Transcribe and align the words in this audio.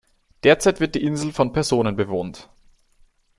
Derzeit 0.41 0.79
wird 0.79 0.95
die 0.95 1.03
Insel 1.03 1.31
von 1.31 1.53
Personen 1.53 1.95
bewohnt. 1.95 2.49